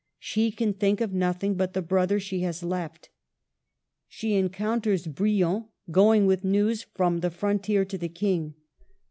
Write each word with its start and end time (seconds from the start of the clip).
She 0.17 0.49
can 0.51 0.73
think 0.73 0.99
of 0.99 1.13
nothing 1.13 1.53
but 1.53 1.73
the 1.73 1.81
brother 1.83 2.19
she 2.19 2.39
has 2.39 2.63
left. 2.63 3.09
She 4.07 4.33
encounters 4.33 5.05
Brion, 5.05 5.65
going 5.91 6.25
with 6.25 6.43
news 6.43 6.87
from 6.95 7.19
the 7.19 7.29
frontier 7.29 7.85
to 7.85 7.99
the 7.99 8.09
King. 8.09 8.55